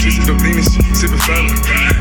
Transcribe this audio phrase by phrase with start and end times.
[0.00, 1.52] Bitches is on Venus, sipping fine.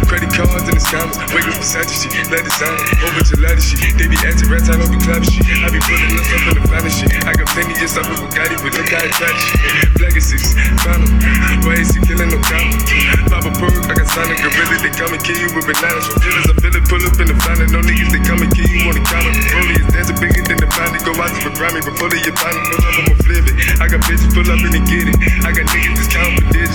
[0.08, 1.20] Credit cards in the scammers.
[1.36, 2.80] Wake up beside shit, let it sound.
[3.04, 3.92] Over to gelato shit.
[4.00, 5.44] They be acting rats, I be clapping shit.
[5.60, 7.12] I be putting up stuff in the finest shit.
[7.28, 9.44] I got plenty just up with Bugatti, but look how it trash.
[10.00, 11.12] Black is six, final.
[11.68, 12.72] Why is he killing no comma?
[13.28, 14.76] Papa a perk, I got signed a gorilla.
[14.80, 16.08] They come and kill you with bananas.
[16.08, 17.68] From killers, I feel it, pull up in the final.
[17.68, 19.36] No niggas, they come and kill you on the counter.
[19.60, 20.96] Only is dancing bigger than the pound.
[21.04, 22.64] Go out to the Grammy, but fully your final.
[22.64, 23.56] No, I'm gonna flip it.
[23.84, 25.20] I got bitches pull up and they get it.
[25.44, 26.69] I got niggas that's counting for this.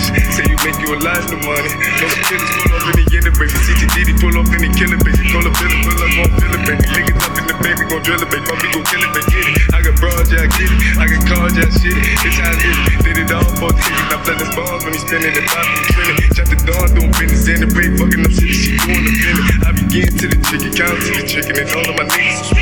[1.04, 1.68] Lot of money.
[2.00, 3.52] No killers pull up in the end, baby.
[3.52, 5.20] CTD, pull up in the killer, baby.
[5.28, 6.84] Call a villain, pull up, gon' feel it, baby.
[6.96, 8.48] Niggas up in the baby, gon' drill it, baby.
[8.48, 9.28] Puppy gon' kill it, baby.
[9.28, 9.74] Get it.
[9.76, 10.80] I got broad, yeah, get it.
[10.96, 12.24] I got cars, yeah, shit it.
[12.24, 13.04] It's how it.
[13.04, 14.16] Did it all for tickets.
[14.16, 16.16] I'm flexing balls when he spinning the pop, he spinning.
[16.32, 17.92] Shut the door, doing business in the break.
[18.00, 19.46] Fucking up shit, she doing the feeling.
[19.60, 22.53] I be getting to the chicken, count to the chicken, and all of my niggas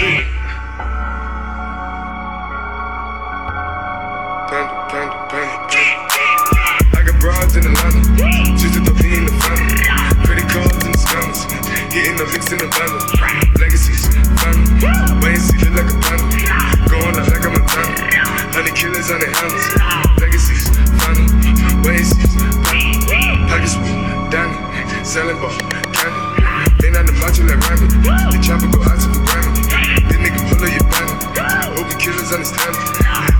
[12.13, 12.93] Hitting the licks in the van.
[13.57, 14.05] Legacies,
[14.37, 14.69] family.
[15.25, 16.29] Wait and see, look like a panda.
[16.93, 18.53] Going out like I'm a Montana.
[18.53, 19.65] Honey killers on their hammers.
[20.21, 20.69] Legacies,
[21.01, 21.25] family.
[21.81, 22.29] Wait and see,
[22.69, 23.49] family.
[23.49, 24.61] Pockets with Danny.
[25.05, 25.57] Selling ball,
[25.97, 26.85] candy.
[26.85, 27.89] Ain't on the macho like Randy.
[27.89, 29.65] The chopper go out to the granny.
[30.05, 31.17] This nigga pull up your banner.
[31.81, 33.32] Hope you killers understand me.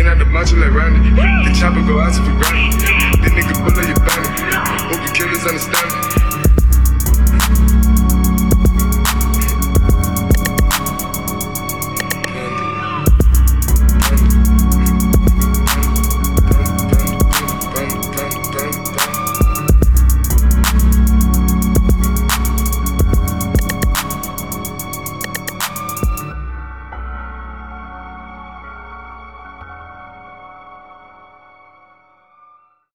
[0.00, 1.10] Been out the macho like Ronnie.
[1.12, 2.72] The chopper go out to the ground.
[3.20, 3.79] Then nigga pull